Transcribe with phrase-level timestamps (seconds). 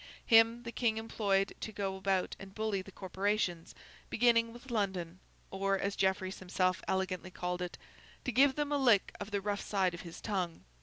[0.25, 3.75] Him the King employed to go about and bully the corporations,
[4.09, 5.19] beginning with London;
[5.51, 7.77] or, as Jeffreys himself elegantly called it,
[8.23, 10.63] 'to give them a lick with the rough side of his tongue.